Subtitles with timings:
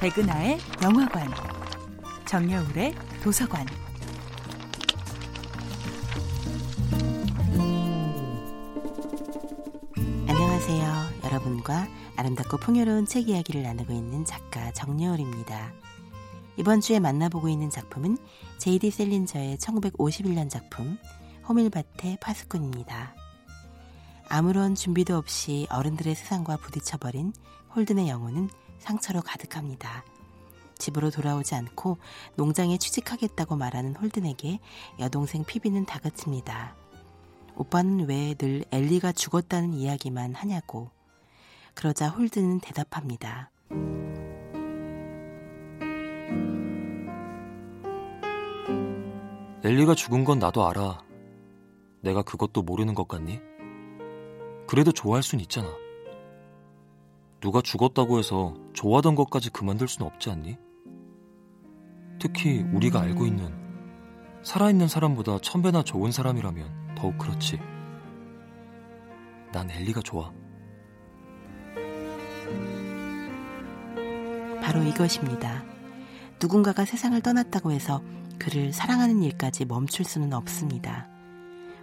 [0.00, 1.30] 백은하의 영화관,
[2.24, 3.66] 정여울의 도서관.
[10.26, 10.86] 안녕하세요.
[11.22, 11.86] 여러분과
[12.16, 15.70] 아름답고 풍요로운 책 이야기를 나누고 있는 작가 정여울입니다.
[16.56, 18.16] 이번 주에 만나보고 있는 작품은
[18.56, 20.96] 제이디 셀린저의 1951년 작품
[21.46, 23.14] 호밀밭의 파수꾼입니다.
[24.30, 27.34] 아무런 준비도 없이 어른들의 세상과 부딪혀버린
[27.74, 28.48] 홀든의 영혼은
[28.78, 30.04] 상처로 가득합니다.
[30.78, 31.98] 집으로 돌아오지 않고
[32.36, 34.60] 농장에 취직하겠다고 말하는 홀든에게
[34.98, 36.74] 여동생 피비는 다그칩니다.
[37.56, 40.90] 오빠는 왜 늘 엘리가 죽었다는 이야기만 하냐고.
[41.74, 43.50] 그러자 홀든은 대답합니다.
[49.62, 50.98] 엘리가 죽은 건 나도 알아.
[52.00, 53.40] 내가 그것도 모르는 것 같니?
[54.66, 55.68] 그래도 좋아할 순 있잖아.
[57.40, 60.58] 누가 죽었다고 해서 좋아하던 것까지 그만둘 수는 없지 않니?
[62.18, 63.50] 특히 우리가 알고 있는
[64.42, 67.58] 살아있는 사람보다 천 배나 좋은 사람이라면 더욱 그렇지.
[69.52, 70.32] 난 엘리가 좋아.
[74.62, 75.64] 바로 이것입니다.
[76.40, 78.02] 누군가가 세상을 떠났다고 해서
[78.38, 81.08] 그를 사랑하는 일까지 멈출 수는 없습니다.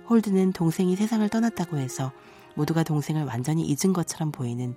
[0.10, 2.12] 홀든은 동생이 세상을 떠났다고 해서
[2.56, 4.76] 모두가 동생을 완전히 잊은 것처럼 보이는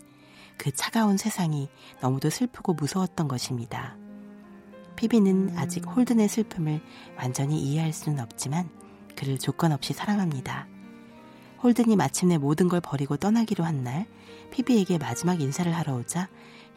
[0.61, 1.71] 그 차가운 세상이
[2.03, 3.97] 너무도 슬프고 무서웠던 것입니다.
[4.95, 6.83] 피비는 아직 홀든의 슬픔을
[7.17, 8.69] 완전히 이해할 수는 없지만
[9.17, 10.69] 그를 조건 없이 사랑합니다.
[11.63, 14.07] 홀든이 마침내 모든 걸 버리고 떠나기로 한 날,
[14.51, 16.29] 피비에게 마지막 인사를 하러 오자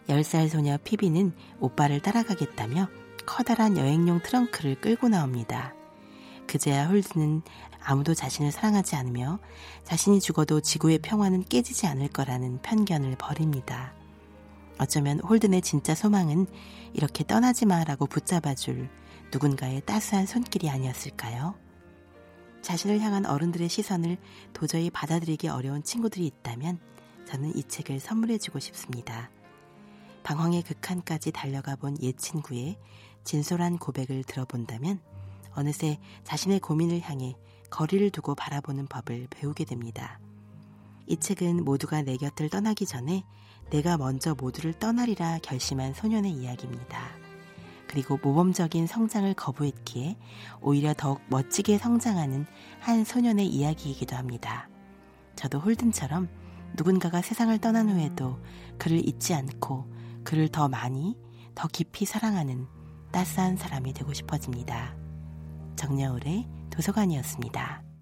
[0.08, 2.88] 10살 소녀 피비는 오빠를 따라가겠다며
[3.25, 5.73] 커다란 여행용 트렁크를 끌고 나옵니다.
[6.54, 7.42] 그제야 홀드는
[7.84, 9.40] 아무도 자신을 사랑하지 않으며
[9.86, 13.96] 자신이 죽어도 지구의 평화는 깨지지 않을 거라는 편견을 버립니다.
[14.78, 16.46] 어쩌면 홀든의 진짜 소망은
[16.94, 18.88] 이렇게 떠나지 마라고 붙잡아줄
[19.31, 21.56] 누군가의 따스한 손길이 아니었을까요?
[22.62, 24.18] 자신을 향한 어른들의 시선을
[24.53, 26.78] 도저히 받아들이기 어려운 친구들이 있다면
[27.25, 29.31] 저는 이 책을 선물해주고 싶습니다.
[30.22, 32.78] 방황의 극한까지 달려가 본 옛 친구의
[33.24, 35.02] 진솔한 고백을 들어본다면
[35.56, 37.36] 어느새 자신의 고민을 향해
[37.69, 40.19] 거리를 두고 바라보는 법을 배우게 됩니다.
[41.08, 43.24] 이 책은 모두가 내 곁을 떠나기 전에
[43.69, 47.24] 내가 먼저 모두를 떠나리라 결심한 소년의 이야기입니다.
[47.88, 50.18] 그리고 모범적인 성장을 거부했기에
[50.62, 52.46] 오히려 더욱 멋지게 성장하는
[52.80, 54.69] 한 소년의 이야기이기도 합니다.
[55.36, 56.30] 저도 홀든처럼
[56.75, 58.40] 누군가가 세상을 떠난 후에도
[58.78, 59.92] 그를 잊지 않고
[60.24, 61.16] 그를 더 많이,
[61.53, 62.68] 더 깊이 사랑하는
[63.12, 65.03] 따스한 사람이 되고 싶어집니다.
[65.75, 67.93] 정여울의 도서관이었습니다.